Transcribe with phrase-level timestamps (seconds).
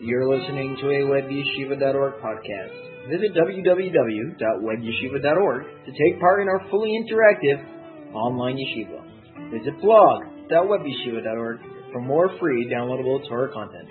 [0.00, 2.70] You're listening to a webyeshiva.org podcast.
[3.10, 7.58] Visit www.webyeshiva.org to take part in our fully interactive
[8.14, 9.02] online yeshiva.
[9.50, 11.58] Visit blog.webyeshiva.org
[11.90, 13.88] for more free downloadable Torah content.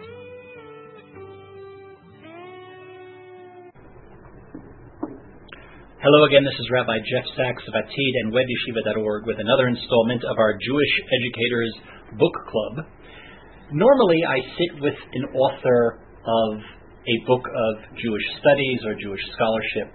[5.99, 10.37] Hello again, this is Rabbi Jeff Saks of Atid and webyeshiva.org with another installment of
[10.37, 11.75] our Jewish Educators
[12.17, 12.85] Book Club.
[13.71, 16.59] Normally, I sit with an author of
[17.04, 19.91] a book of Jewish studies or Jewish scholarship,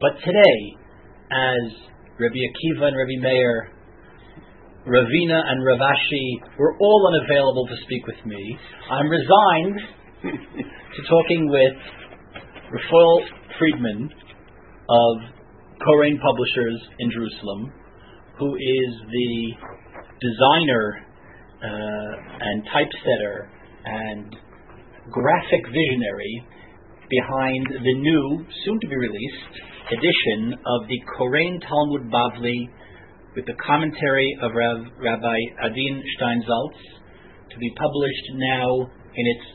[0.00, 0.58] but today,
[1.26, 1.72] as
[2.14, 3.72] Rabbi Akiva and Rabbi Meir,
[4.86, 8.56] Ravina and Rav Ashi were all unavailable to speak with me,
[8.88, 9.80] I'm resigned
[10.22, 11.74] to talking with
[12.70, 13.22] Raphael
[13.58, 14.10] Friedman
[14.88, 15.16] of
[15.84, 17.72] Koren Publishers in Jerusalem,
[18.38, 19.52] who is the
[20.20, 21.04] designer
[21.58, 23.50] Uh, and typesetter
[23.84, 24.36] and
[25.10, 26.46] graphic visionary
[27.10, 29.54] behind the new, soon to be released,
[29.90, 32.68] edition of the Koren Talmud Bavli
[33.34, 36.78] with the commentary of Rav, Rabbi Adin Steinsaltz
[37.50, 39.46] to be published now in its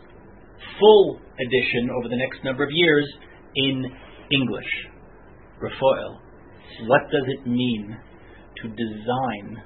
[0.80, 3.08] full edition over the next number of years
[3.56, 3.86] in
[4.32, 4.72] English.
[5.62, 6.20] Raphael,
[6.88, 7.98] what does it mean
[8.62, 9.64] to design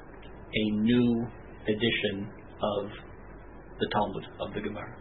[0.53, 1.27] a new
[1.67, 2.89] edition of
[3.79, 4.95] the Talmud, of the Gemara?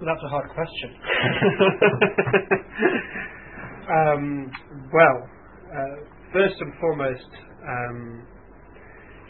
[0.00, 0.90] Well, that's a hard question.
[3.98, 4.50] um,
[4.92, 5.28] well,
[5.68, 5.96] uh,
[6.32, 7.30] first and foremost,
[7.68, 8.26] um,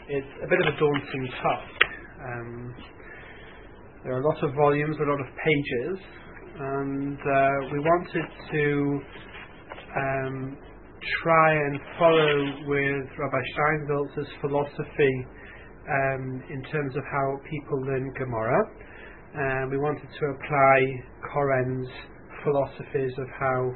[0.07, 1.79] it's a bit of a daunting task.
[2.23, 2.75] Um,
[4.03, 5.99] there are a lot of volumes, a lot of pages,
[6.57, 9.01] and uh, we wanted to
[9.97, 10.57] um,
[11.23, 15.25] try and follow with Rabbi Steinsaltz's philosophy
[15.89, 18.59] um, in terms of how people learn Gemara.
[19.33, 20.77] And we wanted to apply
[21.33, 21.89] Koren's
[22.43, 23.71] philosophies of how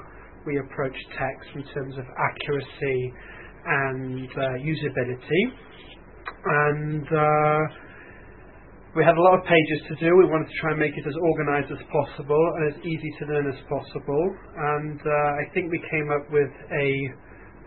[0.45, 3.13] we approach text in terms of accuracy
[3.65, 5.43] and uh, usability.
[6.45, 7.84] And uh,
[8.95, 10.07] we had a lot of pages to do.
[10.15, 13.23] We wanted to try and make it as organized as possible and as easy to
[13.27, 14.23] learn as possible.
[14.55, 16.87] And uh, I think we came up with a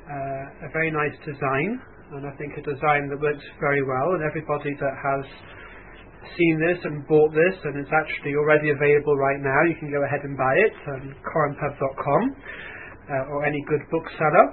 [0.09, 1.77] uh, a very nice design,
[2.17, 4.17] and I think a design that works very well.
[4.17, 5.25] And everybody that has
[6.33, 10.01] seen this and bought this, and it's actually already available right now, you can go
[10.09, 12.23] ahead and buy it on korenpub.com
[13.13, 14.47] uh, or any good bookseller.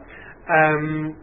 [0.52, 1.16] Um,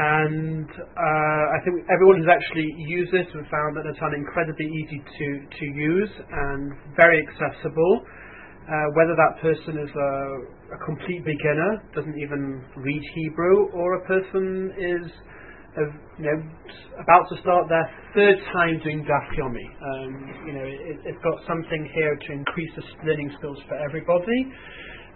[0.00, 4.96] and uh, I think everyone has actually used this and found that it's incredibly easy
[4.96, 8.00] to, to use and very accessible.
[8.64, 10.12] Uh, whether that person is a,
[10.72, 15.10] a, complete beginner, doesn't even read Hebrew, or a person is
[15.76, 16.38] uh, you know,
[17.02, 19.66] about to start their third time doing Daf Yomi.
[19.80, 20.10] Um,
[20.46, 24.48] you know, it, has got something here to increase the learning skills for everybody.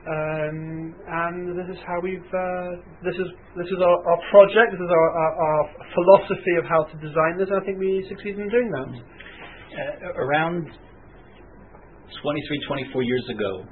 [0.05, 4.77] Um, and this is how we've uh, this is this is our, our project.
[4.77, 5.63] This is our, our, our,
[5.97, 7.49] philosophy of how to design this.
[7.49, 8.89] And I think we succeeded in doing that.
[8.93, 10.69] Uh, around
[12.21, 13.65] 23, 24 years ago,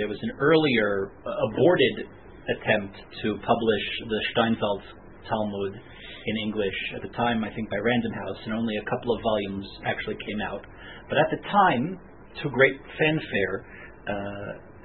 [0.00, 2.16] there was an earlier uh, aborted
[2.48, 4.88] attempt to publish the Steinsaltz
[5.28, 6.78] Talmud in English.
[6.96, 10.16] At the time, I think by Random House, and only a couple of volumes actually
[10.16, 10.64] came out.
[11.12, 12.00] But at the time,
[12.42, 13.68] to great fanfare.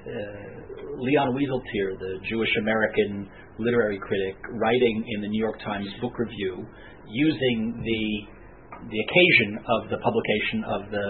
[0.04, 3.28] Uh, Leon Wieseltier, the Jewish American
[3.58, 6.66] literary critic, writing in the New York Times Book Review,
[7.08, 8.34] using the
[8.84, 11.06] the occasion of the publication of the,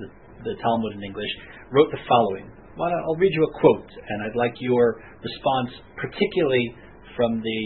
[0.00, 0.08] the,
[0.48, 1.28] the Talmud in English,
[1.72, 2.48] wrote the following.
[2.78, 6.72] Well, I'll read you a quote, and I'd like your response, particularly
[7.16, 7.62] from the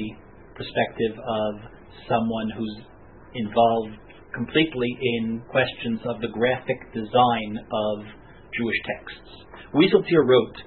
[0.57, 1.53] perspective of
[2.09, 2.77] someone who's
[3.35, 4.03] involved
[4.35, 4.91] completely
[5.21, 7.97] in questions of the graphic design of
[8.57, 9.31] Jewish texts.
[9.77, 10.59] Wieseltier wrote,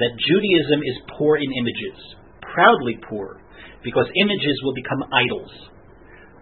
[0.00, 1.98] that Judaism is poor in images,
[2.40, 3.40] proudly poor,
[3.84, 5.52] because images will become idols.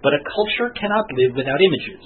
[0.02, 2.02] But a culture cannot live without images.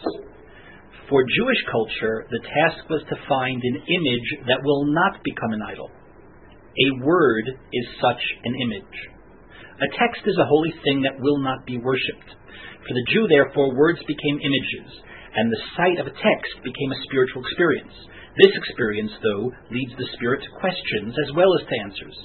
[1.12, 5.60] For Jewish culture, the task was to find an image that will not become an
[5.60, 5.92] idol.
[5.92, 8.96] A word is such an image.
[9.76, 12.32] A text is a holy thing that will not be worshipped.
[12.80, 14.88] For the Jew, therefore, words became images,
[15.36, 17.92] and the sight of a text became a spiritual experience.
[18.32, 22.16] This experience, though, leads the spirit to questions as well as to answers.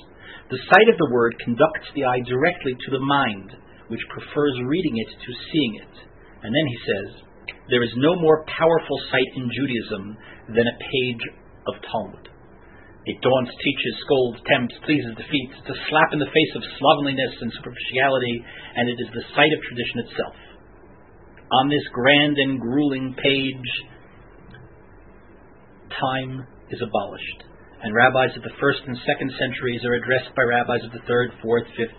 [0.47, 3.51] The sight of the word conducts the eye directly to the mind,
[3.91, 5.95] which prefers reading it to seeing it.
[6.43, 7.09] And then he says,
[7.67, 10.15] There is no more powerful sight in Judaism
[10.55, 11.23] than a page
[11.67, 12.31] of Talmud.
[13.07, 15.59] It daunts, teaches, scolds, tempts, pleases, defeats.
[15.59, 18.35] It's a slap in the face of slovenliness and superficiality,
[18.79, 20.35] and it is the sight of tradition itself.
[21.51, 23.71] On this grand and grueling page,
[25.99, 27.39] time is abolished,
[27.83, 31.31] and rabbis of the first and second centuries are addressed by rabbis of the third,
[31.41, 31.97] fourth, fifth,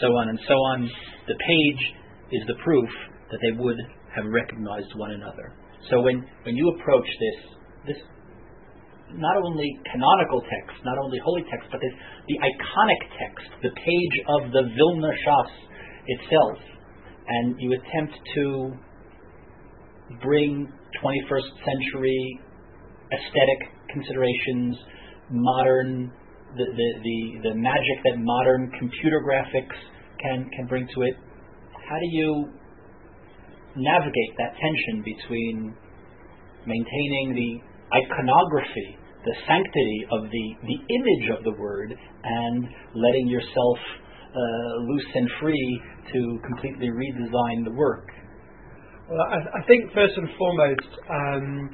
[0.00, 0.90] so on and so on.
[1.28, 1.82] The page
[2.32, 2.90] is the proof
[3.30, 3.78] that they would
[4.14, 5.52] have recognized one another.
[5.90, 8.00] So when, when you approach this, this
[9.14, 11.94] not only canonical text, not only holy text, but this,
[12.26, 15.50] the iconic text, the page of the Vilna Shas
[16.06, 16.58] itself,
[17.28, 18.72] and you attempt to
[20.22, 20.72] bring
[21.02, 22.40] 21st century
[23.12, 23.60] aesthetic
[23.92, 24.76] considerations,
[25.30, 26.12] modern
[26.56, 29.76] the, the, the, the magic that modern computer graphics
[30.20, 31.14] can, can bring to it.
[31.72, 32.48] How do you
[33.76, 35.74] navigate that tension between
[36.66, 37.50] maintaining the
[37.92, 41.94] iconography, the sanctity of the, the image of the word,
[42.24, 42.64] and
[42.94, 43.78] letting yourself
[44.34, 45.82] uh, loose and free
[46.12, 48.08] to completely redesign the work?
[49.08, 51.70] Well, I, I think first and foremost, um,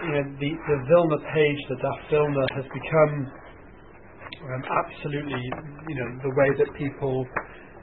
[0.00, 3.14] you know, the, the Vilna page, the Daf Vilna, has become
[4.42, 5.44] um, absolutely,
[5.88, 7.26] you know, the way that people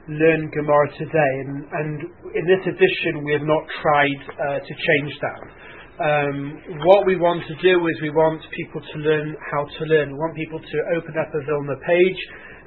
[0.08, 1.32] learn Gemara today.
[1.46, 1.90] And, and
[2.34, 5.42] in this edition, we have not tried uh, to change that.
[6.00, 6.36] Um,
[6.88, 10.12] what we want to do is we want people to learn how to learn.
[10.12, 12.20] We want people to open up the Vilna page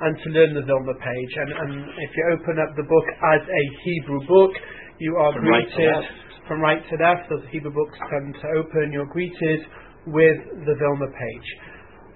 [0.05, 1.33] and to learn the Vilna page.
[1.41, 4.53] And, and if you open up the book as a Hebrew book,
[5.01, 7.31] you are right greeted to from right to left.
[7.31, 9.61] As Hebrew books tend to open, you're greeted
[10.07, 11.49] with the Vilna page.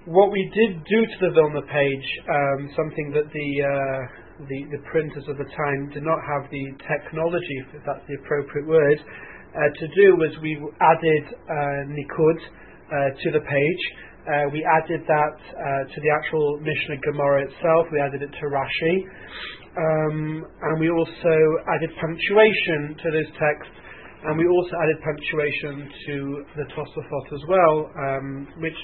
[0.04, 4.00] What we did do to the Vilna page, um, something that the uh,
[4.46, 8.68] the, the printers of the time did not have the technology, if that's the appropriate
[8.68, 13.82] word, uh, to do was we added uh, Nikud uh, to the page.
[14.28, 17.88] Uh, we added that uh, to the actual Mishnah Gemara itself.
[17.90, 18.94] We added it to Rashi.
[19.72, 21.34] Um, and we also
[21.74, 23.76] added punctuation to those texts.
[24.18, 26.16] And we also added punctuation to
[26.58, 28.74] the Tosafot as well, um, which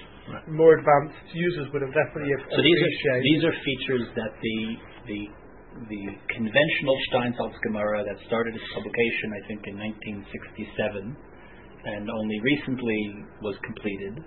[0.47, 4.59] more advanced users would have definitely So these are, these are features that the
[5.11, 5.21] the
[5.91, 9.75] the conventional Steinsaltz Gemara that started its publication, I think, in
[10.23, 11.19] 1967,
[11.83, 14.23] and only recently was completed.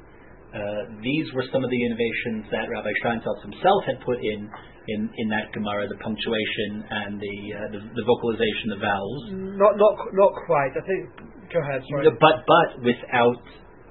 [0.51, 4.51] Uh, these were some of the innovations that Rabbi Steinsaltz himself had put in
[4.87, 9.23] in, in that Gemara, the punctuation and the, uh, the the vocalization, the vowels.
[9.59, 10.73] Not, not, not quite.
[10.75, 11.03] I think.
[11.51, 11.83] Go ahead.
[11.87, 12.07] Sorry.
[12.19, 13.43] But but without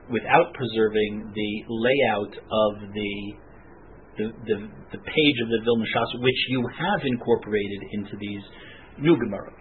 [0.08, 3.14] without preserving the layout of the
[4.16, 4.56] the, the,
[4.96, 8.40] the page of the Vilna Shas, which you have incorporated into these
[8.99, 9.52] new Gemara.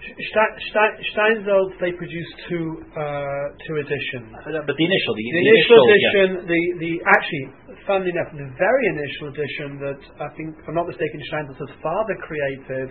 [0.00, 1.44] Stein,
[1.80, 4.32] they produced two uh, two editions.
[4.48, 5.92] Uh, But the initial, the, The initial yeah.
[5.92, 7.44] edition, the, the actually,
[7.84, 12.16] funnily enough, the very initial edition that I think, if I'm not mistaken, Steinsaltz's father
[12.24, 12.88] created,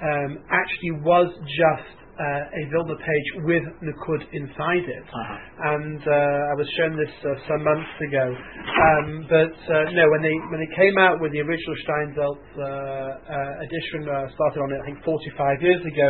[0.00, 5.04] um, actually was just uh, a Vilna page with Nikud inside it.
[5.04, 5.76] Uh-huh.
[5.76, 8.26] And uh, I was shown this uh, some months ago.
[8.32, 12.64] Um, but uh, no, when they when they came out with the original Steinsaltz uh,
[12.64, 16.08] uh, edition, uh, started on it I think 45 years ago.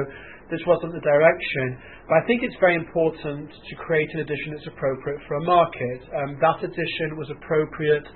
[0.51, 1.67] This wasn't the direction,
[2.07, 6.01] but I think it's very important to create an edition that's appropriate for a market.
[6.15, 8.07] Um, that edition was appropriate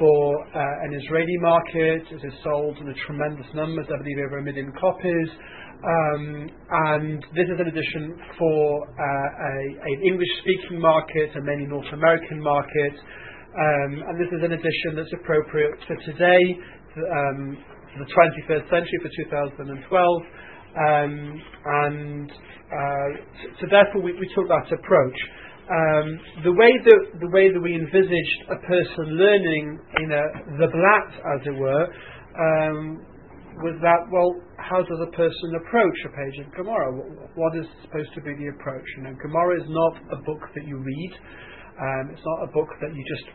[0.00, 0.24] for
[0.56, 2.00] uh, an Israeli market.
[2.16, 5.28] It is sold in a tremendous numbers, I believe over a million copies.
[5.76, 9.56] Um, and this is an edition for uh, a,
[9.92, 12.94] an English-speaking market and mainly North American market.
[13.52, 16.40] Um, and this is an edition that's appropriate for today,
[16.96, 17.60] um,
[17.92, 20.55] for the 21st century, for 2012.
[20.76, 23.08] Um, and uh,
[23.60, 25.18] so therefore we, took that approach.
[25.66, 30.08] Um, the way that the way that we envisaged a person learning in
[30.60, 31.84] the blat, as it were,
[32.38, 33.02] um,
[33.64, 34.30] was that well,
[34.60, 36.92] how does a person approach a page of Gemara?
[37.34, 38.86] What, is supposed to be the approach?
[39.00, 41.12] Gemara is not a book that you read.
[42.12, 43.26] It's not a book that you just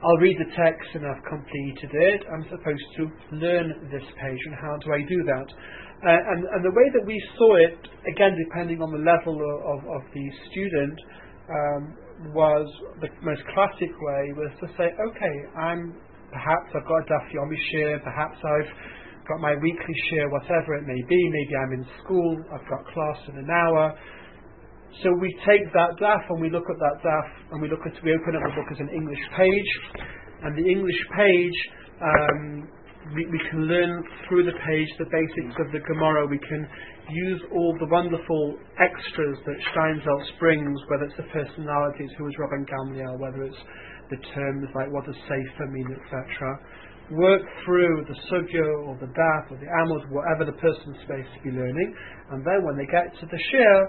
[0.00, 2.20] I'll read the text and I've completed it.
[2.32, 5.48] I'm supposed to learn this page, and how do I do that?
[6.00, 7.76] Uh, and, and the way that we saw it,
[8.08, 10.96] again, depending on the level of, of, of the student,
[11.50, 11.82] um,
[12.32, 12.68] was
[13.00, 15.96] the most classic way was to say, okay, I'm
[16.32, 18.72] perhaps I've got a Daf Yomi shiur, perhaps I've
[19.26, 21.20] got my weekly shiur, whatever it may be.
[21.28, 23.98] Maybe I'm in school, I've got class in an hour.
[25.02, 27.94] So we take that daf and we look at that daf and we look at
[28.02, 29.70] we open up the book as an English page,
[30.42, 31.58] and the English page
[32.02, 32.68] um,
[33.14, 36.26] we, we can learn through the page the basics of the Gemara.
[36.26, 36.68] We can
[37.08, 42.68] use all the wonderful extras that Steinsaltz brings, whether it's the personalities, who is Rabban
[42.68, 43.62] Gamliel, whether it's
[44.10, 46.60] the terms like what does Sefer mean, etc.
[47.10, 51.40] Work through the sugya or the daf or the amud, whatever the person's supposed to
[51.42, 51.94] be learning,
[52.30, 53.80] and then when they get to the shiur,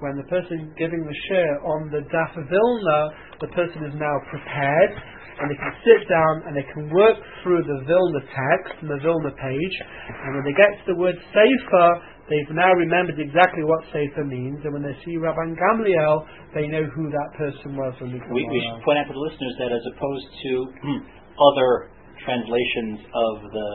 [0.00, 3.00] when the person giving the shiur on the Daf of Vilna,
[3.40, 4.96] the person is now prepared
[5.40, 9.00] and they can sit down and they can work through the Vilna text and the
[9.00, 9.76] Vilna page.
[10.24, 11.88] And when they get to the word Sefer,
[12.28, 14.60] they've now remembered exactly what Sefer means.
[14.68, 16.16] And when they see Rabban Gamliel,
[16.52, 17.96] they know who that person was.
[18.04, 20.52] When we, we, we should point out to the listeners that as opposed to
[21.50, 21.88] other
[22.20, 23.70] translations of the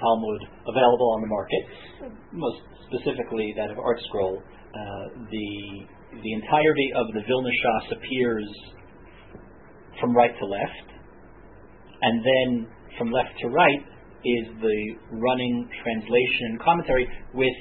[0.00, 1.62] Talmud available on the market,
[2.32, 5.48] most specifically that of ArtScroll, uh, the
[6.16, 8.48] the entirety of the Vilna Shas appears
[10.00, 10.88] from right to left,
[12.02, 12.48] and then
[12.98, 13.82] from left to right
[14.24, 14.78] is the
[15.22, 17.58] running translation and commentary with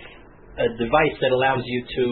[0.58, 2.06] a device that allows you to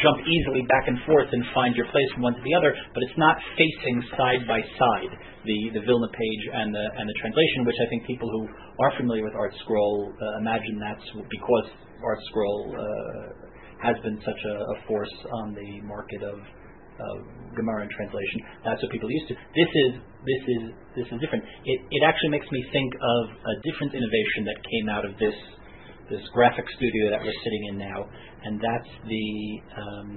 [0.00, 3.02] jump easily back and forth and find your place from one to the other, but
[3.04, 5.12] it's not facing side by side
[5.44, 8.48] the, the Vilna page and the and the translation, which I think people who
[8.80, 11.68] are familiar with ArtScroll uh, imagine that's because
[12.04, 12.84] Art Scroll uh,
[13.80, 15.12] has been such a, a force
[15.44, 16.38] on the market of
[17.00, 17.18] uh,
[17.56, 18.38] Gemara translation.
[18.64, 19.34] That's what people used to.
[19.34, 19.90] This is
[20.26, 20.62] this is
[20.96, 21.44] this is different.
[21.64, 25.38] It it actually makes me think of a different innovation that came out of this
[26.10, 28.06] this graphic studio that we're sitting in now,
[28.44, 29.28] and that's the
[29.78, 30.10] um,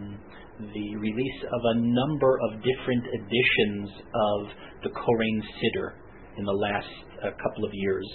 [0.74, 4.40] the release of a number of different editions of
[4.84, 5.94] the Koren Siddur
[6.38, 6.90] in the last
[7.24, 8.06] uh, couple of years.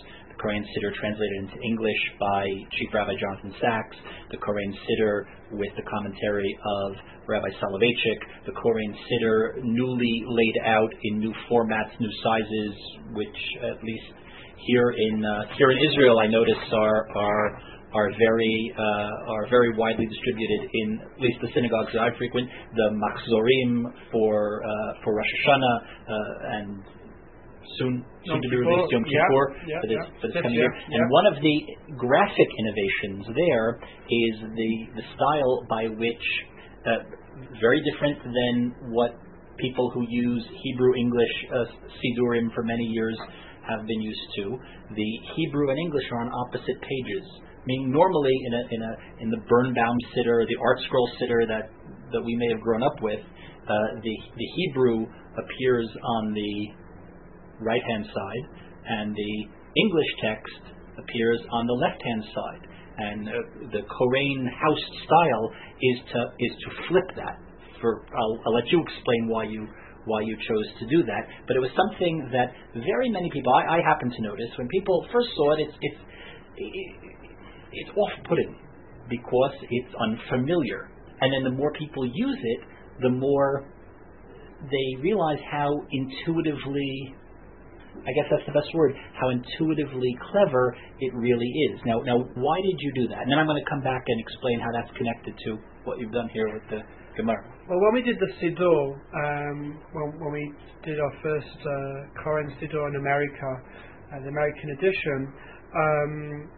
[0.41, 2.45] Koren Siddur translated into English by
[2.79, 3.97] Chief Rabbi Jonathan Sacks,
[4.31, 6.97] the Koren Siddur with the commentary of
[7.29, 12.75] Rabbi Soloveitchik, the Koren Siddur newly laid out in new formats, new sizes,
[13.15, 14.09] which at least
[14.67, 17.63] here in uh, here in Israel I notice are are
[17.95, 22.49] are very uh, are very widely distributed in at least the synagogues that I frequent.
[22.75, 26.83] The Machzorim for uh, for Rosh Hashanah uh, and
[27.79, 30.71] soon soon to be released Yom Kippur yeah, for this for this coming year.
[30.71, 31.57] And one of the
[31.97, 36.27] graphic innovations there is the the style by which
[36.87, 37.07] uh,
[37.61, 38.55] very different than
[38.93, 39.17] what
[39.59, 41.65] people who use Hebrew English uh,
[42.01, 43.17] Sidurim for many years
[43.69, 44.59] have been used to.
[44.91, 47.27] The Hebrew and English are on opposite pages.
[47.65, 48.93] Meaning normally in a in a
[49.23, 51.71] in the Birnbaum Siddur, the ArtScroll Siddur that
[52.13, 55.07] that we may have grown up with, uh, the the Hebrew
[55.39, 55.89] appears
[56.19, 56.82] on the
[57.63, 58.45] right hand side,
[58.87, 59.35] and the
[59.77, 60.63] English text
[60.99, 62.65] appears on the left hand side.
[62.93, 63.33] And uh,
[63.73, 65.47] the Koren house style
[65.81, 67.41] is to is to flip that.
[67.81, 69.67] For I'll, I'll let you explain why you
[70.05, 71.23] why you chose to do that.
[71.47, 75.07] But it was something that very many people I, I happened to notice when people
[75.13, 75.61] first saw it.
[75.67, 76.01] It's it's
[77.73, 78.61] it's off-putting
[79.09, 80.91] because it's unfamiliar,
[81.21, 82.61] and then the more people use it,
[83.01, 83.65] the more
[84.71, 87.15] they realize how intuitively
[88.01, 91.81] I guess that's the best word, how intuitively clever it really is.
[91.85, 93.23] Now, now, why did you do that?
[93.23, 95.51] And then I'm going to come back and explain how that's connected to
[95.85, 96.81] what you've done here with the
[97.17, 97.45] Gemara.
[97.69, 100.45] Well, when we did the Siddur, um, when, when we
[100.85, 103.51] did our first uh, Koren Siddur in America,
[104.13, 105.19] uh, the American edition,
[105.77, 106.51] um,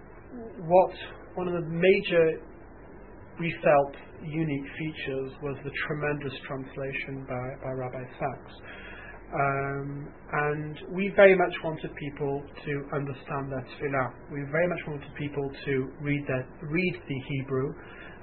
[0.66, 0.94] what
[1.34, 2.40] one of the major
[3.40, 8.54] we felt unique features was the tremendous translation by, by Rabbi Sacks.
[9.34, 14.30] Um, and we very much wanted people to understand their tefillah.
[14.30, 17.74] We very much wanted people to read their, read the Hebrew.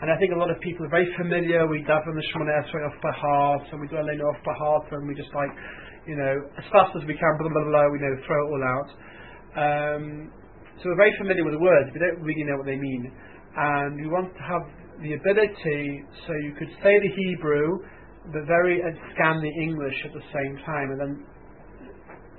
[0.01, 1.67] And I think a lot of people are very familiar.
[1.67, 4.87] We daven the Shemona Esrei off by heart, and we do Aleinu off by heart,
[4.91, 5.51] and we just like,
[6.07, 8.63] you know, as fast as we can, blah, blah, blah, we know, throw it all
[8.65, 8.89] out.
[9.51, 10.31] Um,
[10.79, 13.11] so we're very familiar with the words, we don't really know what they mean.
[13.53, 14.65] And we want to have
[15.03, 17.85] the ability so you could say the Hebrew,
[18.29, 21.13] but very and scan the English at the same time, and then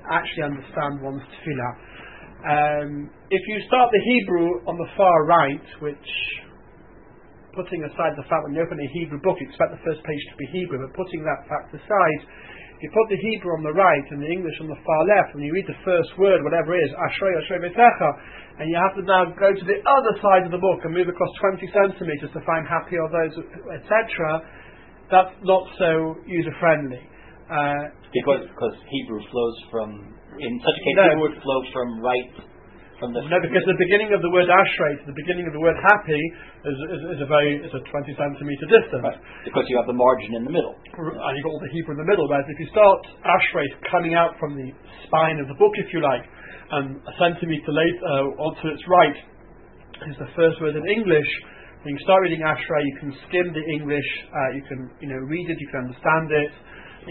[0.06, 1.72] actually understand one's tefillah.
[2.42, 2.90] Um,
[3.30, 6.10] if you start the Hebrew on the far right, which
[7.54, 10.00] putting aside the fact that when you open a Hebrew book, you expect the first
[10.02, 12.20] page to be Hebrew, but putting that fact aside,
[12.82, 15.44] you put the Hebrew on the right and the English on the far left, and
[15.44, 18.10] you read the first word, whatever it is, Ashrei Ashrei Betecha,
[18.58, 21.06] and you have to now go to the other side of the book and move
[21.06, 23.38] across 20 centimeters to find happy are those,
[23.70, 24.42] etc.
[25.12, 27.04] That's not so user friendly.
[27.52, 29.88] Uh, Because because Hebrew flows from
[30.40, 31.04] in such a case No.
[31.04, 32.32] Hebrew would flow from right
[32.96, 35.60] from the no, because the beginning of the word Ashrei to the beginning of the
[35.60, 36.22] word happy
[36.64, 39.02] is, is, is a very is a 20 centimeter distance.
[39.04, 39.20] Right.
[39.44, 40.72] because you have the margin in the middle.
[40.96, 42.24] and you've got all the Hebrew in the middle.
[42.30, 44.70] Whereas if you start Ashrei coming out from the
[45.10, 46.24] spine of the book, if you like,
[46.72, 49.18] and a centimeter later uh, onto its right
[50.08, 51.28] is the first word in English.
[51.82, 55.18] When you start reading Ashrei, you can skim the English, uh, you can you know
[55.18, 56.52] read it, you can understand it,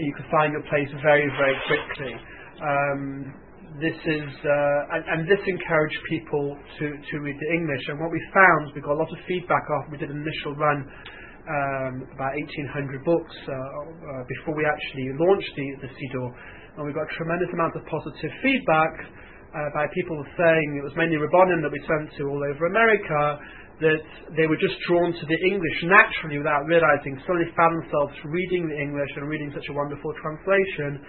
[0.00, 2.16] you can find your place very very quickly.
[2.56, 3.36] Um,
[3.84, 7.84] this is uh, and, and this encouraged people to, to read the English.
[7.92, 10.56] And what we found, we got a lot of feedback after we did an initial
[10.56, 16.32] run um, about 1,800 books uh, uh, before we actually launched the, the Siddur,
[16.80, 19.04] and we got a tremendous amount of positive feedback
[19.52, 23.36] uh, by people saying it was mainly Rabbanim that we sent to all over America
[23.82, 24.02] that
[24.38, 28.78] they were just drawn to the English naturally without realizing, suddenly found themselves reading the
[28.78, 31.02] English and reading such a wonderful translation.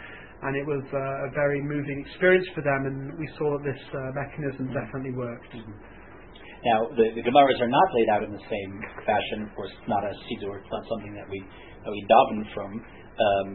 [0.43, 3.79] And it was uh, a very moving experience for them, and we saw that this
[3.95, 5.55] uh, mechanism definitely worked.
[5.55, 5.71] Mm-hmm.
[6.67, 8.71] Now, the, the Gemaras are not laid out in the same
[9.07, 9.47] fashion.
[9.47, 12.71] Of course, it's not a Siddur, it's not something that we, that we daven from.
[13.15, 13.49] Um,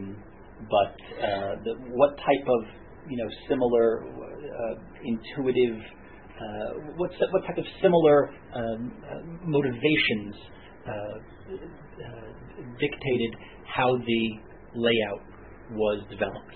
[0.65, 2.61] but uh, the, what type of
[3.07, 5.77] you know similar uh, intuitive
[6.39, 10.35] uh, what what type of similar um, uh, motivations
[10.87, 11.51] uh,
[12.79, 13.35] dictated
[13.67, 14.23] how the
[14.75, 15.23] layout
[15.75, 16.55] was developed?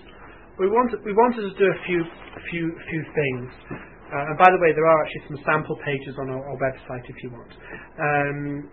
[0.59, 2.03] We wanted we wanted to do a few
[2.51, 3.51] few few things.
[4.13, 7.01] Uh, and by the way, there are actually some sample pages on our, our website
[7.09, 7.51] if you want.
[7.97, 8.69] Um,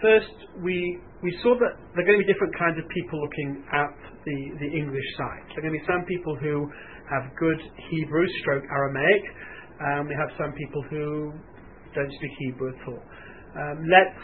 [0.00, 3.66] first, we we saw that there are going to be different kinds of people looking
[3.74, 3.90] at
[4.22, 5.42] the, the English side.
[5.50, 6.70] There are going to be some people who
[7.10, 7.58] have good
[7.90, 9.24] Hebrew stroke Aramaic,
[9.80, 11.32] and we have some people who
[11.94, 13.02] don't speak Hebrew at all.
[13.56, 14.18] Um, let's,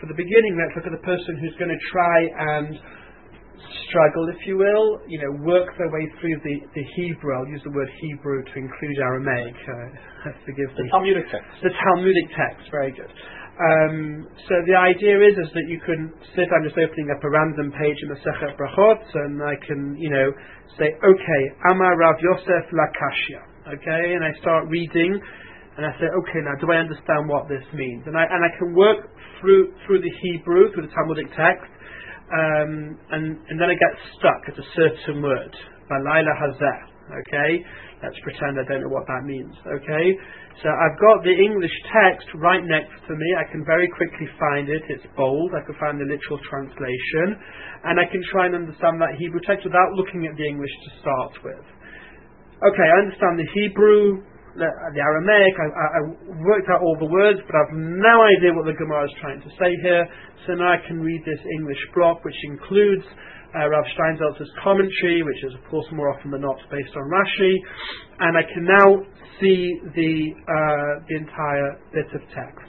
[0.00, 2.18] for the beginning, let's look at the person who's going to try
[2.58, 2.78] and
[3.88, 7.36] struggle, if you will, you know, work their way through the, the Hebrew.
[7.36, 9.54] I'll use the word Hebrew to include Aramaic.
[9.54, 10.90] Uh, forgive the me.
[10.90, 11.48] Talmudic text.
[11.62, 12.64] The Talmudic text.
[12.70, 13.10] Very good.
[13.60, 16.48] Um, so the idea is is that you can sit.
[16.48, 20.08] I'm just opening up a random page in the Sechet Brachot, and I can, you
[20.08, 20.32] know,
[20.80, 23.49] say, okay, Amar Rav Yosef Lakashia.
[23.70, 25.14] Okay, and I start reading,
[25.78, 28.02] and I say, okay, now do I understand what this means?
[28.10, 29.06] And I and I can work
[29.38, 31.70] through through the Hebrew, through the Talmudic text,
[32.34, 35.54] um, and and then I get stuck at a certain word,
[35.86, 36.80] Balayla Hazeh.
[37.14, 37.50] Okay,
[38.02, 39.54] let's pretend I don't know what that means.
[39.62, 40.06] Okay,
[40.62, 43.28] so I've got the English text right next to me.
[43.38, 44.82] I can very quickly find it.
[44.90, 45.54] It's bold.
[45.54, 47.38] I can find the literal translation.
[47.86, 50.90] And I can try and understand that Hebrew text without looking at the English to
[51.02, 51.66] start with.
[52.60, 54.20] Okay, I understand the Hebrew,
[54.52, 55.54] the, the Aramaic.
[55.56, 56.00] I, I, I,
[56.44, 59.50] worked out all the words, but I've no idea what the Gemara is trying to
[59.56, 60.04] say here.
[60.44, 63.08] So now I can read this English block, which includes
[63.56, 67.54] uh, Rav Steinsaltz's commentary, which is, of course, more often than not based on Rashi,
[68.28, 68.88] and I can now
[69.40, 69.64] see
[69.96, 70.12] the
[70.44, 72.68] uh, the entire bit of text.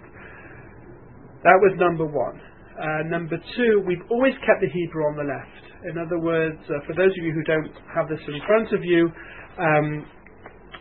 [1.44, 2.40] That was number one.
[2.80, 5.61] Uh, number two, we've always kept the Hebrew on the left.
[5.90, 8.84] In other words, uh, for those of you who don't have this in front of
[8.86, 9.10] you,
[9.58, 10.06] um,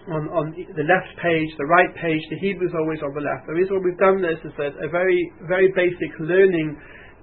[0.09, 3.47] on, on the left page, the right page, the Hebrew is always on the left.
[3.47, 6.77] The reason we've done this is that a very, very basic learning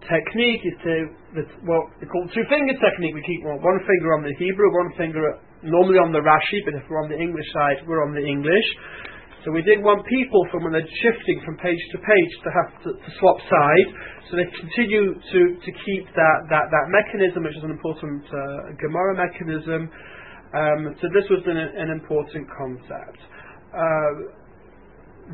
[0.05, 0.93] technique is to,
[1.65, 3.17] well, we call two finger technique.
[3.17, 6.85] We keep one finger on the Hebrew, one finger normally on the Rashi, but if
[6.85, 8.67] we're on the English side, we're on the English.
[9.45, 12.69] So we didn't want people from when they're shifting from page to page to have
[12.83, 13.89] to, to swap sides.
[14.29, 18.75] So they continue to, to keep that, that, that mechanism, which is an important uh,
[18.81, 19.87] Gemara mechanism.
[20.51, 23.19] Um, so this was an, an important concept.
[23.71, 24.35] Uh,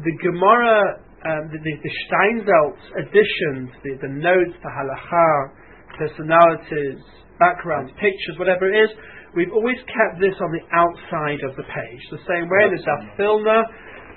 [0.03, 5.55] the Gemara um, the, the, the Steinsaltz additions, the, the notes, the halacha,
[5.95, 6.99] personalities,
[7.39, 8.91] backgrounds, pictures, whatever it is,
[9.31, 12.01] we've always kept this on the outside of the page.
[12.11, 12.83] The same way in the
[13.15, 13.63] Vilna,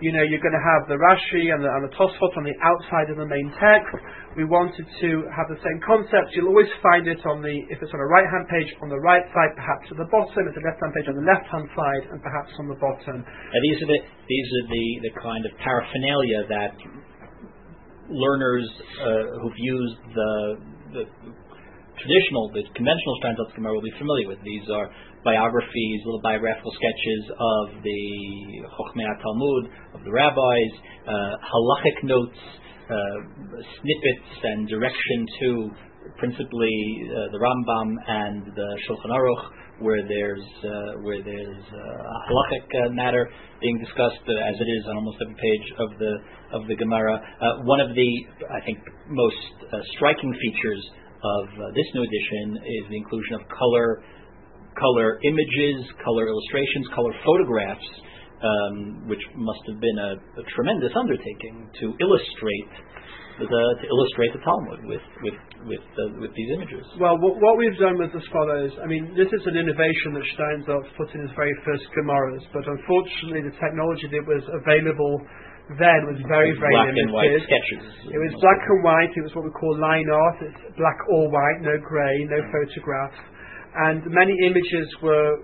[0.04, 2.56] you know, you're going to have the Rashi and the, and the Tosfot on the
[2.60, 3.96] outside of the main text.
[4.36, 6.36] We wanted to have the same concept.
[6.36, 9.00] You'll always find it on the, if it's on a right hand page, on the
[9.00, 10.36] right side, perhaps at the bottom.
[10.36, 12.76] If it's a left hand page, on the left hand side, and perhaps on the
[12.76, 13.24] bottom.
[13.24, 16.72] Now these are the these are the, the kind of paraphernalia that
[18.10, 18.68] learners
[19.02, 20.32] uh, who've used the,
[20.94, 21.04] the
[21.98, 24.38] traditional, the conventional of Gemara will be familiar with.
[24.44, 24.86] These are
[25.26, 28.02] biographies, little biographical sketches of the
[28.78, 29.64] Chochmei Talmud,
[29.98, 32.38] of the rabbis, uh, halachic notes,
[32.86, 32.94] uh,
[33.82, 35.48] snippets and direction to
[36.18, 36.78] principally
[37.10, 39.44] uh, the Rambam and the Shulchan Aruch,
[39.80, 43.28] where there's uh, where there's uh, halachic uh, matter
[43.60, 46.12] being discussed uh, as it is on almost every page of the
[46.54, 47.20] of the Gemara.
[47.64, 48.10] One of the
[48.54, 49.36] I think most
[49.96, 50.82] striking features
[51.22, 54.04] of this new edition is the inclusion of color
[54.78, 57.88] color images, color illustrations, color photographs,
[58.44, 60.10] um, which must have been a,
[60.40, 62.72] a tremendous undertaking to illustrate
[63.36, 65.36] the, to illustrate the Talmud with with
[65.68, 66.84] with, uh, with these images.
[66.96, 68.72] Well, what, what, we've done was as follows.
[68.80, 72.64] I mean, this is an innovation that Steinsaltz put in his very first Gemaras, but
[72.64, 75.20] unfortunately, the technology that was available
[75.76, 77.02] then was very, very black limited.
[77.02, 77.84] and white sketches.
[78.08, 79.10] It was black and white.
[79.10, 80.38] It was what we call line art.
[80.46, 83.35] It's black or white, no grey, no photographs
[83.76, 85.36] and many images were,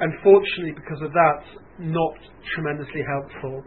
[0.00, 1.40] unfortunately, because of that,
[1.78, 2.16] not
[2.54, 3.62] tremendously helpful.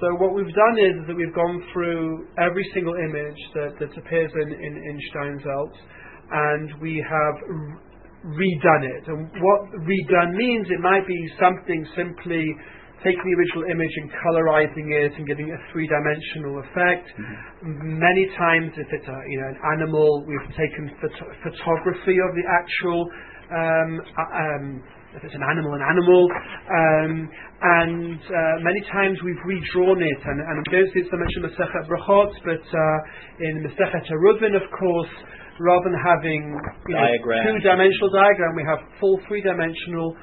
[0.00, 3.92] So what we've done is, is that we've gone through every single image that, that
[3.98, 5.78] appears in, in, in Steinsaltz,
[6.32, 7.36] and we have
[8.24, 9.04] redone it.
[9.06, 12.46] And what redone means, it might be something simply
[13.02, 17.10] taking the original image and colorizing it and giving it a three-dimensional effect.
[17.18, 17.98] Mm-hmm.
[17.98, 22.46] Many times, if it's a, you know, an animal, we've taken photo- photography of the
[22.46, 23.10] actual
[23.52, 24.64] um, um,
[25.12, 26.24] if it's an animal, an animal.
[26.72, 27.12] Um,
[27.62, 31.32] and uh, many times we've redrawn it, and, and we don't see it so much
[31.36, 32.98] in Masechet Brachot, but uh,
[33.44, 35.12] in Masechet Eruvin, of course,
[35.60, 36.42] rather than having
[36.88, 37.04] you know,
[37.44, 40.16] two-dimensional diagram, we have full three-dimensional,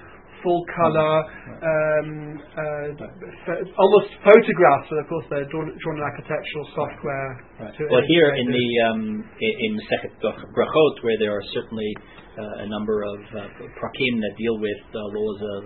[0.44, 1.14] full color,
[1.60, 2.10] um,
[2.56, 7.30] uh, ph- almost photographs, but of course they're drawn, drawn in architectural software.
[7.60, 7.76] Right.
[7.92, 11.92] Well, here in the um, i- in Masechet Brachot, where there are certainly
[12.40, 13.40] uh, a number of uh,
[13.76, 15.62] prakim that deal with uh, laws of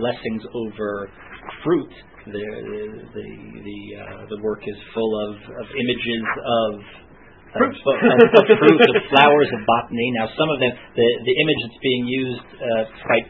[0.00, 1.10] blessings over
[1.62, 1.92] fruit,
[2.26, 2.82] the the
[3.12, 3.26] the
[3.60, 6.72] the, uh, the work is full of, of images of.
[7.54, 7.70] Of, Fruit.
[7.86, 10.10] of, of fruit, of flowers, of botany.
[10.18, 13.26] Now, some of them, the, the image that's being used uh, quite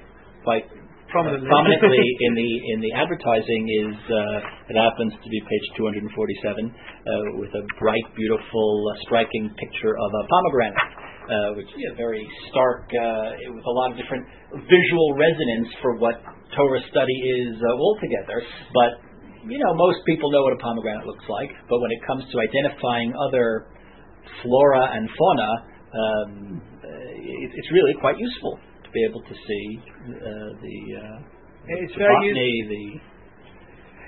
[0.49, 0.65] quite
[1.15, 1.47] Prominently.
[1.47, 7.39] prominently in the in the advertising is uh, it happens to be page 247 uh,
[7.39, 12.27] with a bright, beautiful, uh, striking picture of a pomegranate, uh, which is a very
[12.51, 14.27] stark uh, with a lot of different
[14.67, 16.19] visual resonance for what
[16.59, 18.43] Torah study is uh, altogether.
[18.75, 18.99] But
[19.47, 22.43] you know, most people know what a pomegranate looks like, but when it comes to
[22.43, 23.71] identifying other
[24.43, 25.51] flora and fauna,
[25.95, 26.31] um,
[26.83, 28.59] it, it's really quite useful
[28.95, 31.19] be able to see uh, the, uh,
[31.83, 32.85] It's the very botany, the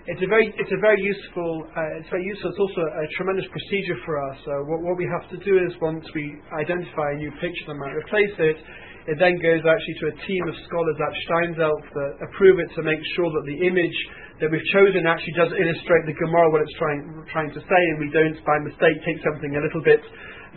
[0.06, 2.54] It's a very, it's a very useful, uh, it's very useful.
[2.54, 4.38] It's also a tremendous procedure for us.
[4.46, 7.74] So what, what we have to do is once we identify a new picture that
[7.74, 8.58] might replace it,
[9.06, 12.82] it then goes actually to a team of scholars at Steinsaltz that approve it to
[12.82, 13.98] make sure that the image
[14.42, 17.98] that we've chosen actually does illustrate the Gemara what it's trying trying to say, and
[18.02, 20.02] we don't by mistake take something a little bit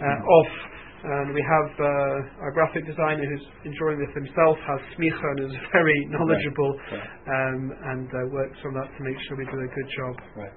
[0.01, 0.51] uh, off.
[0.99, 5.55] And we have uh, our graphic designer who's enjoying this himself, has smicha and is
[5.71, 7.07] very knowledgeable, Right.
[7.27, 10.13] Um, and uh, works on that to make sure we do a good job.
[10.35, 10.55] Right.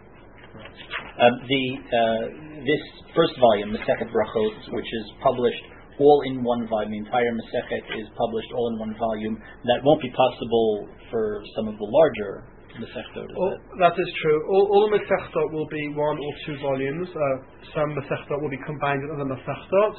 [0.52, 2.22] Um, the uh,
[2.66, 2.82] this
[3.14, 5.64] first volume, Masechet Brachot, which is published
[6.00, 9.38] all in one volume, the entire Masechet is published all in one volume.
[9.64, 13.26] That won't be possible for some of the larger Masechtot.
[13.28, 13.60] is All, it?
[13.80, 14.38] that is true.
[14.48, 17.08] All, all the Masechtot will be one or two volumes.
[17.12, 17.20] Uh,
[17.74, 19.96] some Masechtot will be combined with other Masechtot.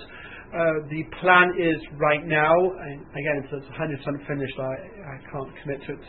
[0.53, 3.97] Uh, the plan is right now, and again, it's, it's 100%
[4.29, 4.53] finished.
[4.61, 6.03] I, I can't commit to it.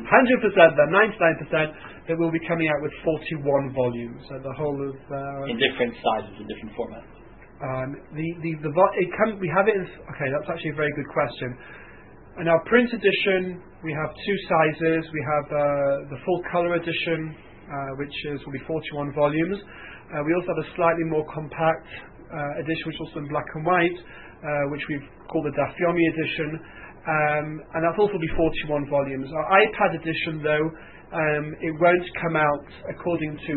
[0.00, 4.24] 100%, but 99%, that we'll be coming out with 41 volumes.
[4.32, 7.04] So the whole of uh, in different sizes, in different formats.
[7.60, 10.28] um, the the the vo- it come, we have it in okay.
[10.32, 11.52] That's actually a very good question.
[12.40, 15.06] In our print edition, we have two sizes.
[15.14, 15.62] We have uh,
[16.10, 17.38] the full color edition,
[17.70, 19.62] uh, which is will be 41 volumes.
[20.10, 23.46] Uh, we also have a slightly more compact uh, edition, which is also in black
[23.54, 23.98] and white,
[24.42, 26.50] uh, which we've called the Dafyomi edition,
[27.06, 27.46] um,
[27.78, 29.30] and that's also be 41 volumes.
[29.30, 30.66] Our iPad edition, though,
[31.14, 33.54] um, it won't come out according to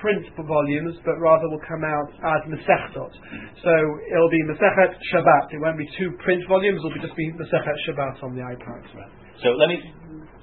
[0.00, 3.12] print volumes, but rather will come out as Masechtot.
[3.60, 3.72] So
[4.16, 5.52] it'll be Masechet Shabbat.
[5.52, 9.17] It won't be two print volumes, it'll be just be Masechet Shabbat on the iPad.
[9.42, 9.78] So let me.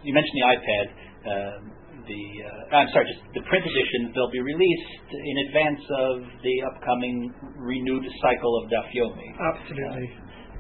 [0.06, 0.86] You mentioned the iPad.
[1.26, 1.60] Um,
[2.06, 4.14] the uh, I'm sorry, just the print editions.
[4.14, 6.14] They'll be released in advance of
[6.46, 9.30] the upcoming renewed cycle of Daf Yomi.
[9.42, 10.08] Absolutely.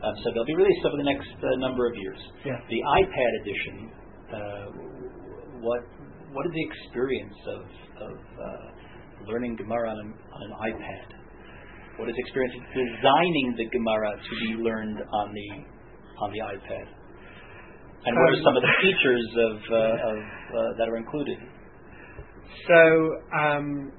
[0.02, 2.20] Um, so they'll be released over the next uh, number of years.
[2.44, 2.58] Yeah.
[2.70, 3.76] The iPad edition.
[4.26, 4.66] Uh,
[5.62, 5.82] what
[6.34, 7.62] what is the experience of
[8.10, 11.08] of uh, learning Gemara on, an- on an iPad?
[12.02, 15.50] What is the experience of designing the Gemara to be learned on the
[16.26, 16.86] on the iPad?
[18.06, 21.40] And what are some of the features of, uh, of uh, that are included?
[22.68, 22.82] So
[23.34, 23.92] um,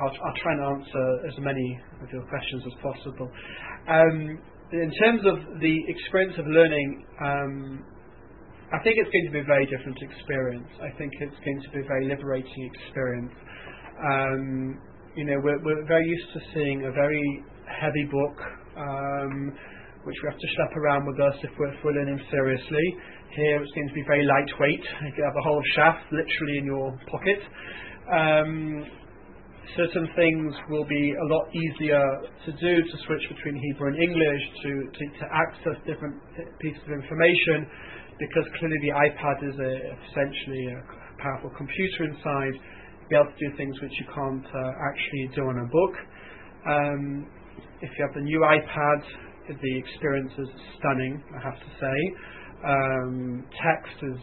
[0.00, 3.30] I'll, I'll try and answer as many of your questions as possible.
[3.88, 4.38] Um,
[4.72, 7.84] in terms of the experience of learning, um,
[8.74, 10.68] I think it's going to be a very different experience.
[10.82, 13.32] I think it's going to be a very liberating experience.
[14.04, 14.80] Um,
[15.14, 18.36] you know, we're, we're very used to seeing a very heavy book,
[18.76, 19.56] um,
[20.04, 22.86] which we have to schlep around with us if we're, if we're learning seriously.
[23.34, 24.84] Here it seems to be very lightweight.
[25.04, 27.40] You can have a whole Shas literally in your pocket.
[28.06, 28.86] Um,
[29.76, 32.04] certain things will be a lot easier
[32.46, 36.16] to do to switch between Hebrew and English, to, to, to access different
[36.60, 37.68] pieces of information,
[38.18, 39.72] because clearly the iPad is a,
[40.08, 40.80] essentially a
[41.20, 42.54] powerful computer inside,
[43.10, 45.94] be able to do things which you can't uh, actually do on a book.
[46.64, 47.02] Um,
[47.82, 49.00] if you have the new iPad,
[49.48, 51.98] the experience is stunning, I have to say.
[52.64, 54.20] Um, text is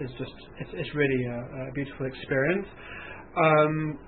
[0.00, 2.66] is just it's, it's really a, a beautiful experience.
[3.36, 3.98] Um,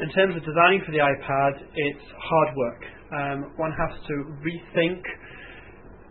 [0.00, 2.82] in terms of designing for the iPad, it's hard work.
[3.12, 5.02] Um, one has to rethink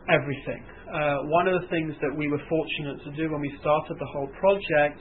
[0.10, 0.64] everything.
[0.94, 4.10] Uh, one of the things that we were fortunate to do when we started the
[4.14, 5.00] whole project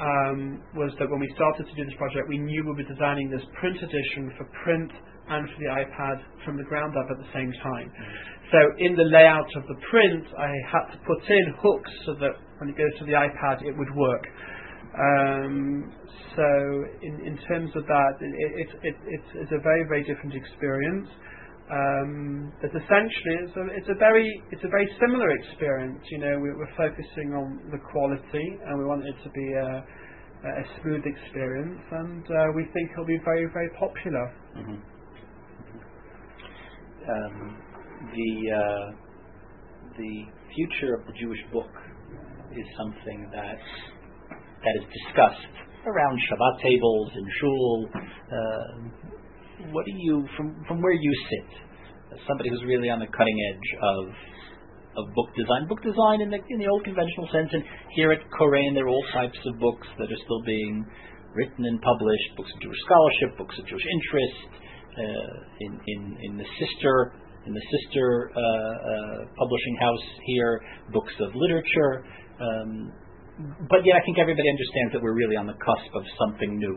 [0.00, 3.30] um, was that when we started to do this project, we knew we were designing
[3.30, 4.90] this print edition for print
[5.28, 7.88] and for the iPad from the ground up at the same time.
[8.50, 12.32] So in the layout of the print, I had to put in hooks so that
[12.58, 14.24] when it goes to the iPad, it would work.
[14.96, 15.92] Um,
[16.34, 16.48] so
[17.02, 21.08] in, in terms of that, it, it, it, it's, it's a very, very different experience.
[21.68, 26.00] Um, but essentially, it's a, it's a very it's a very similar experience.
[26.10, 29.84] You know, we, are focusing on the quality, and we want it to be a,
[30.48, 34.32] a smooth experience, and uh, we think it'll be very very popular.
[34.56, 34.80] Mm-hmm.
[37.04, 37.67] Um,
[37.98, 38.86] the uh,
[39.96, 40.14] the
[40.54, 41.70] future of the Jewish book
[42.52, 43.58] is something that
[44.64, 45.54] that is discussed
[45.86, 47.88] around Shabbat tables in shul.
[47.92, 49.08] Uh,
[49.72, 51.50] what do you, from from where you sit,
[52.14, 54.04] as somebody who's really on the cutting edge of
[54.98, 57.62] of book design, book design in the in the old conventional sense, and
[57.94, 60.86] here at Koren there are all types of books that are still being
[61.34, 64.50] written and published, books of Jewish scholarship, books of Jewish interest,
[64.94, 67.12] uh, in in in the sister
[67.48, 70.60] in the sister uh, uh, publishing house here,
[70.92, 72.04] books of literature.
[72.36, 72.92] Um,
[73.72, 76.76] but yet, I think everybody understands that we're really on the cusp of something new,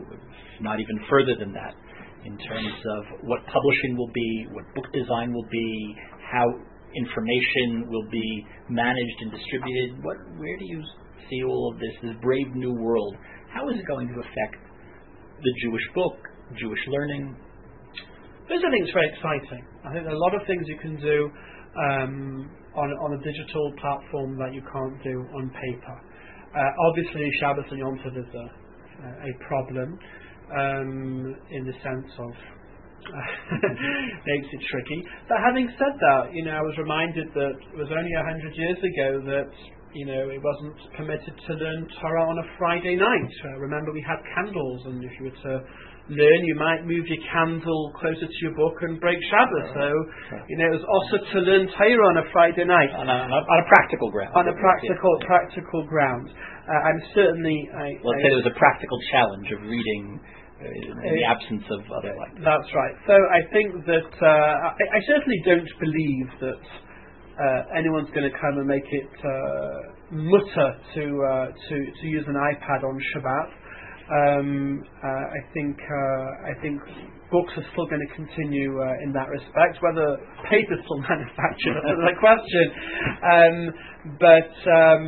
[0.64, 1.76] not even further than that
[2.24, 6.46] in terms of what publishing will be, what book design will be, how
[6.94, 9.98] information will be managed and distributed.
[10.04, 10.80] What, where do you
[11.28, 13.16] see all of this, this brave new world?
[13.52, 14.56] How is it going to affect
[15.42, 16.16] the Jewish book,
[16.56, 17.36] Jewish learning?
[18.48, 19.71] Those are things very exciting.
[19.84, 21.30] I think there are a lot of things you can do
[21.74, 25.96] um, on, on a digital platform that you can't do on paper.
[26.54, 28.46] Uh, obviously, Shabbos and Yom Tov is a,
[29.26, 29.98] a problem
[30.54, 32.32] um, in the sense of
[34.30, 35.00] makes it tricky.
[35.26, 38.54] But having said that, you know, I was reminded that it was only a hundred
[38.54, 39.50] years ago that
[39.92, 43.32] you know it wasn't permitted to learn Torah on a Friday night.
[43.44, 45.54] Uh, remember, we had candles, and if you were to
[46.12, 49.68] learn, you might move your candle closer to your book and break Shabbos.
[49.74, 49.88] So,
[50.48, 53.58] you know, it was also to learn Torah on a Friday night on a, on
[53.58, 54.32] a practical ground.
[54.36, 55.26] On a practical yeah.
[55.26, 56.28] practical ground.
[56.30, 57.58] Uh, I'm certainly.
[57.74, 60.20] I, Let's I, say there was a practical challenge of reading
[60.62, 62.94] in the absence of other like That's right.
[63.06, 66.62] So I think that uh, I, I, certainly don't believe that
[67.34, 72.24] uh, anyone's going to come and make it uh, mutar to uh, to to use
[72.28, 73.48] an iPad on Shabbat.
[74.12, 76.76] Um, uh, I think uh, I think
[77.32, 79.80] books are still going to continue uh, in that respect.
[79.80, 80.20] Whether
[80.52, 82.66] paper still manufactured is another question.
[83.24, 83.56] Um,
[84.20, 85.02] but um,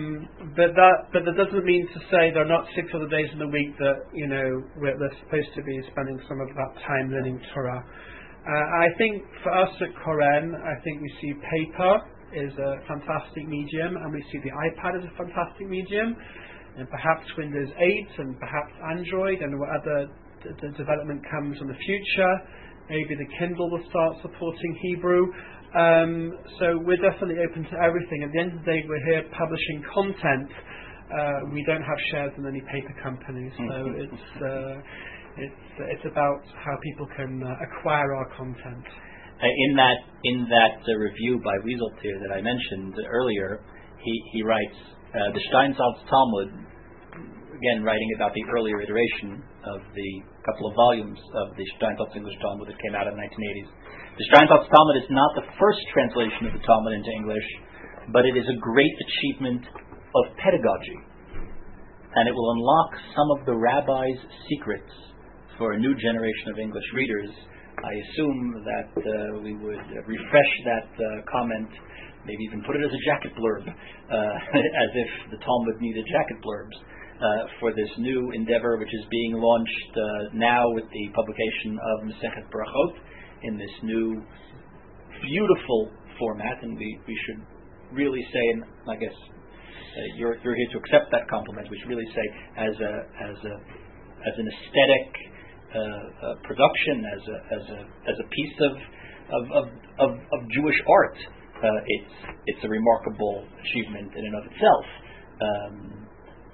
[0.56, 3.38] but that but that doesn't mean to say there are not six other days in
[3.44, 7.12] the week that you know we're, we're supposed to be spending some of that time
[7.12, 7.84] learning Torah.
[7.84, 11.92] Uh, I think for us at Koren, I think we see paper
[12.32, 16.16] is a fantastic medium, and we see the iPad as a fantastic medium
[16.76, 20.06] and perhaps Windows 8 and perhaps Android and whatever
[20.42, 22.34] d- d- development comes in the future.
[22.90, 25.32] Maybe the Kindle will start supporting Hebrew.
[25.74, 28.22] Um, so we're definitely open to everything.
[28.22, 30.50] At the end of the day, we're here publishing content.
[31.10, 34.00] Uh, we don't have shares in any paper companies, so mm-hmm.
[34.02, 34.76] it's uh,
[35.36, 35.64] it's
[35.98, 38.86] it's about how people can uh, acquire our content.
[39.42, 43.60] Uh, in that in that uh, review by Wieseltier that I mentioned earlier,
[44.00, 44.78] he he writes
[45.14, 46.50] uh, the Steinsaltz Talmud,
[47.54, 50.10] again writing about the earlier iteration of the
[50.42, 53.70] couple of volumes of the Steinsaltz English Talmud that came out in the 1980s.
[54.18, 57.48] The Steinsaltz Talmud is not the first translation of the Talmud into English,
[58.10, 59.62] but it is a great achievement
[60.18, 60.98] of pedagogy.
[62.14, 64.18] And it will unlock some of the rabbi's
[64.50, 64.92] secrets
[65.58, 67.30] for a new generation of English readers.
[67.82, 71.70] I assume that uh, we would refresh that uh, comment
[72.26, 74.34] maybe even put it as a jacket blurb, uh,
[74.84, 76.76] as if the Talmud needed jacket blurbs
[77.20, 80.02] uh, for this new endeavor, which is being launched uh,
[80.34, 82.92] now with the publication of Masechet Brachot
[83.44, 84.22] in this new
[85.22, 87.40] beautiful format, and we, we should
[87.92, 91.68] really say, and I guess uh, you're, you're here to accept that compliment.
[91.70, 92.26] We should really say,
[92.58, 92.92] as a
[93.30, 93.54] as a
[94.24, 95.06] as an aesthetic
[95.70, 98.72] uh, uh, production, as a as a as a piece of
[99.24, 99.64] of, of,
[99.98, 101.16] of, of Jewish art
[101.86, 102.14] it's
[102.46, 104.86] it's a remarkable achievement in and of itself.
[105.40, 106.04] Um,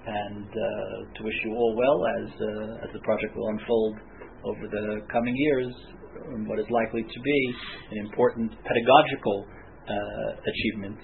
[0.00, 3.96] and uh, to wish you all well as uh, as the project will unfold
[4.44, 5.68] over the coming years,
[6.32, 7.40] um, what is likely to be
[7.92, 10.98] an important pedagogical uh, achievement,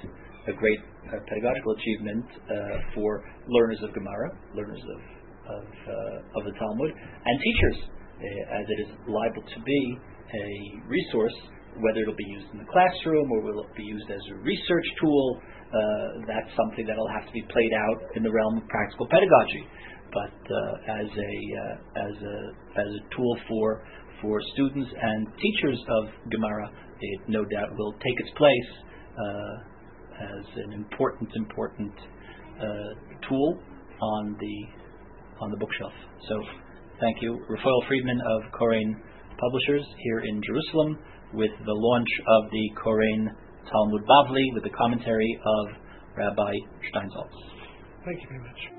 [0.49, 0.81] a great
[1.13, 5.17] uh, pedagogical achievement uh, for learners of Gemara, learners of
[5.47, 10.47] of, uh, of the Talmud, and teachers, uh, as it is liable to be a
[10.89, 11.37] resource,
[11.81, 14.89] whether it'll be used in the classroom or will it be used as a research
[15.01, 15.41] tool.
[15.67, 19.65] Uh, that's something that'll have to be played out in the realm of practical pedagogy.
[20.13, 22.37] But uh, as a uh, as a
[22.81, 23.83] as a tool for
[24.23, 28.71] for students and teachers of Gemara, it no doubt will take its place
[29.19, 29.55] uh,
[30.23, 31.93] as an important important
[32.61, 33.61] uh, tool
[34.01, 34.57] on the
[35.41, 35.93] on the bookshelf.
[36.29, 36.41] So,
[37.01, 39.03] thank you, Rafael Friedman of Koren
[39.39, 40.99] Publishers here in Jerusalem
[41.35, 43.31] with the launch of the Koren
[43.71, 45.67] Talmud Bavli with the commentary of
[46.17, 46.53] Rabbi
[46.93, 47.35] Steinsaltz.
[48.05, 48.76] Thank you very much.